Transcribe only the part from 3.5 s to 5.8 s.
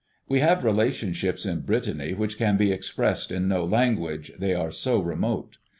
language, they are so remote.